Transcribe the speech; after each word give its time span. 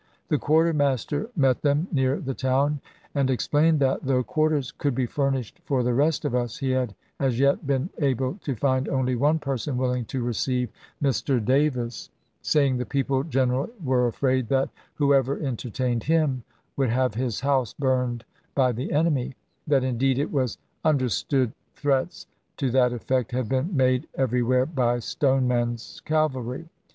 The 0.29 0.39
quartermaster 0.39 1.29
met 1.35 1.61
them 1.61 1.87
near 1.91 2.19
the 2.19 2.33
town 2.33 2.81
and 3.13 3.29
"explained 3.29 3.79
that, 3.81 4.03
though 4.03 4.23
quarters 4.23 4.71
could 4.71 4.95
be 4.95 5.05
furnished 5.05 5.59
for 5.63 5.83
the 5.83 5.93
rest 5.93 6.25
of 6.25 6.33
us, 6.33 6.57
he 6.57 6.71
had 6.71 6.95
as 7.19 7.39
yet 7.39 7.67
been 7.67 7.91
able 7.99 8.39
to 8.41 8.55
find 8.55 8.89
only 8.89 9.13
one 9.15 9.37
person 9.37 9.77
willing 9.77 10.05
to 10.05 10.23
receive 10.23 10.69
Mr. 11.03 11.37
Davis, 11.45 12.09
saying 12.41 12.77
the 12.77 12.83
people 12.87 13.21
generally 13.23 13.69
were 13.83 14.07
afraid 14.07 14.47
that 14.49 14.69
whoever 14.95 15.37
entertained 15.37 16.05
him 16.05 16.41
would 16.75 16.89
have 16.89 17.13
his 17.13 17.41
house 17.41 17.75
burned 17.75 18.25
by 18.55 18.71
the 18.71 18.91
enemy; 18.91 19.35
that, 19.67 19.83
indeed, 19.83 20.17
it 20.17 20.31
was 20.31 20.57
under 20.83 21.09
stood 21.09 21.53
threats 21.75 22.25
to 22.57 22.71
that 22.71 22.91
effect 22.91 23.33
had 23.33 23.47
been 23.47 23.77
made 23.77 24.07
every 24.15 24.41
where 24.41 24.65
by 24.65 24.97
Stoneman's 24.97 26.01
cavalry. 26.05 26.67